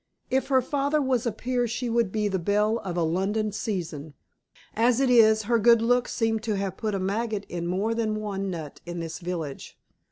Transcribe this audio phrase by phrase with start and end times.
[0.31, 4.15] If her father was a peer she would be the belle of a London season.
[4.73, 8.15] As it is, her good looks seem to have put a maggot in more than
[8.15, 9.77] one nut in this village."